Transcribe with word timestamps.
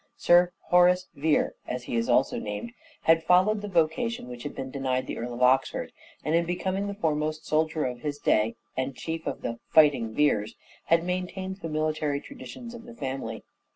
Sir 0.17 0.51
Horace 0.63 1.09
Vere 1.13 1.53
(as 1.67 1.83
he 1.83 1.95
is 1.95 2.09
also 2.09 2.39
named}, 2.39 2.71
had 3.03 3.23
followed 3.23 3.61
the 3.61 3.67
vocation 3.67 4.27
which 4.27 4.41
had 4.41 4.55
been 4.55 4.71
denied 4.71 5.05
the 5.05 5.15
Earl 5.19 5.35
of 5.35 5.43
Oxford, 5.43 5.91
and 6.25 6.33
in 6.33 6.43
becoming 6.47 6.87
the 6.87 6.95
foremost 6.95 7.45
soldier 7.45 7.85
of 7.85 7.99
his 8.01 8.17
day, 8.17 8.55
and 8.75 8.95
chief 8.95 9.27
of 9.27 9.43
the" 9.43 9.59
Fighting 9.75 10.15
Veres," 10.15 10.55
had 10.85 11.03
maintained 11.03 11.57
the 11.57 11.69
military 11.69 12.19
traditions 12.19 12.73
of 12.73 12.85
the 12.85 12.95
family. 12.95 13.43